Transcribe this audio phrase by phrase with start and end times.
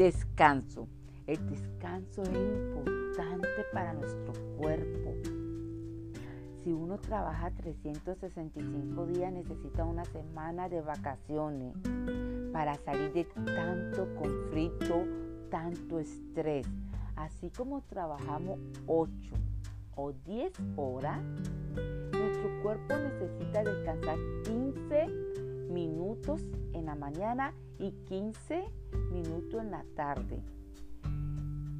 [0.00, 0.88] Descanso.
[1.26, 5.12] El descanso es importante para nuestro cuerpo.
[6.64, 11.74] Si uno trabaja 365 días, necesita una semana de vacaciones
[12.50, 15.04] para salir de tanto conflicto,
[15.50, 16.66] tanto estrés.
[17.16, 19.12] Así como trabajamos 8
[19.96, 21.20] o 10 horas,
[22.10, 25.49] nuestro cuerpo necesita descansar 15 minutos
[26.80, 28.64] en la mañana y 15
[29.12, 30.42] minutos en la tarde.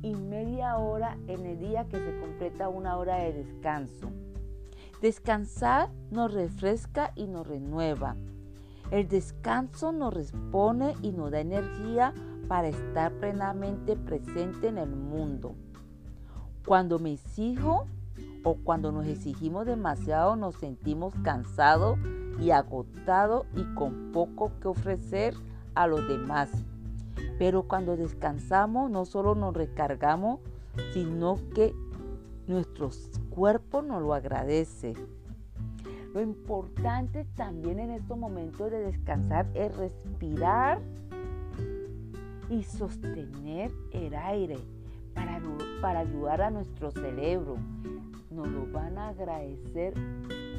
[0.03, 4.11] Y media hora en el día que se completa una hora de descanso.
[5.03, 8.17] Descansar nos refresca y nos renueva.
[8.91, 12.15] El descanso nos responde y nos da energía
[12.49, 15.55] para estar plenamente presente en el mundo.
[16.67, 17.87] Cuando me exijo
[18.43, 21.99] o cuando nos exigimos demasiado nos sentimos cansados
[22.41, 25.35] y agotados y con poco que ofrecer
[25.74, 26.51] a los demás.
[27.38, 30.41] Pero cuando descansamos no solo nos recargamos,
[30.93, 31.74] sino que
[32.46, 32.91] nuestro
[33.29, 34.95] cuerpo nos lo agradece.
[36.13, 40.80] Lo importante también en estos momentos de descansar es respirar
[42.49, 44.59] y sostener el aire
[45.15, 45.41] para,
[45.80, 47.57] para ayudar a nuestro cerebro.
[48.30, 49.95] Nos lo van a agradecer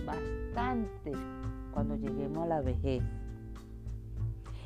[0.05, 1.11] bastante
[1.71, 3.03] cuando lleguemos a la vejez.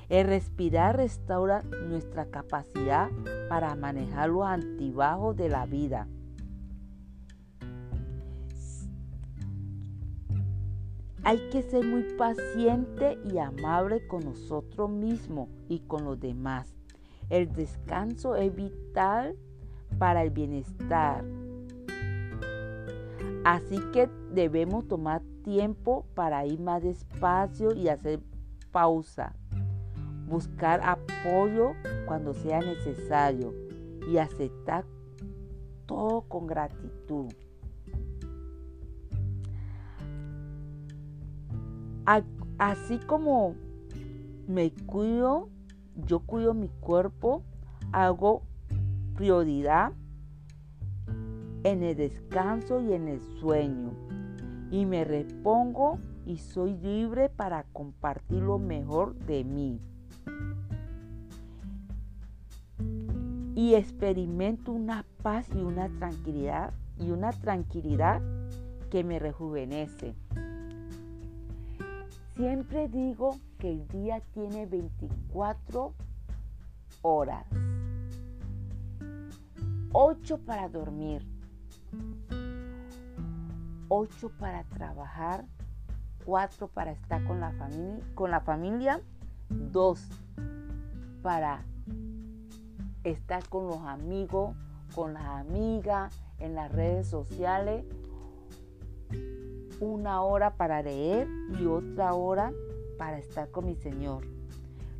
[0.09, 3.09] El respirar restaura nuestra capacidad
[3.49, 6.07] para manejar los antibajos de la vida.
[11.23, 16.75] Hay que ser muy paciente y amable con nosotros mismos y con los demás.
[17.31, 19.35] El descanso es vital
[19.97, 21.25] para el bienestar.
[23.43, 28.19] Así que debemos tomar tiempo para ir más despacio y hacer
[28.71, 29.35] pausa.
[30.27, 31.73] Buscar apoyo
[32.07, 33.53] cuando sea necesario
[34.09, 34.85] y aceptar
[35.85, 37.27] todo con gratitud.
[42.57, 43.55] Así como
[44.47, 45.49] me cuido,
[45.95, 47.43] yo cuido mi cuerpo,
[47.91, 48.43] hago
[49.15, 49.93] prioridad
[51.65, 53.91] en el descanso y en el sueño.
[54.69, 59.81] Y me repongo y soy libre para compartir lo mejor de mí.
[63.55, 68.21] Y experimento una paz y una tranquilidad y una tranquilidad
[68.91, 70.13] que me rejuvenece.
[72.35, 75.95] Siempre digo que el día tiene 24
[77.01, 77.47] horas.
[79.93, 81.34] 8 para dormir.
[83.89, 85.45] 8 para trabajar.
[86.25, 88.03] 4 para estar con la familia.
[88.15, 89.01] Con la familia
[89.49, 90.09] 2
[91.21, 91.63] para
[93.03, 94.55] estar con los amigos,
[94.93, 97.85] con las amigas, en las redes sociales
[99.79, 101.27] una hora para leer
[101.59, 102.53] y otra hora
[102.97, 104.23] para estar con mi Señor.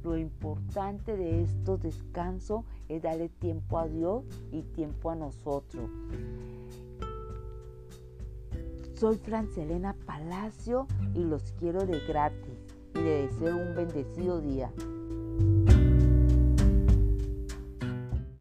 [0.04, 5.90] Lo importante de estos descansos es darle tiempo a Dios y tiempo a nosotros.
[8.96, 14.72] Soy Francelena Palacio y los quiero de gratis y les deseo un bendecido día.